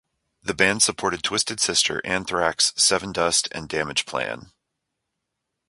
[0.41, 4.51] The band supported Twisted Sister, Anthrax, Sevendust and Damage Plan.